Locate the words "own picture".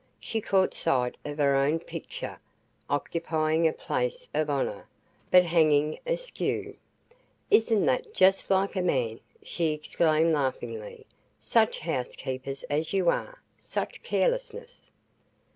1.55-2.39